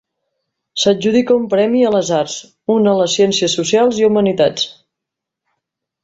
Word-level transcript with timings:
S'adjudica 0.83 1.35
un 1.41 1.43
premi 1.51 1.83
a 1.89 1.91
les 1.97 2.09
arts, 2.21 2.37
un 2.75 2.91
a 2.91 2.95
les 3.03 3.17
ciències 3.19 3.57
socials 3.61 3.99
i 4.05 4.11
humanitats. 4.11 4.65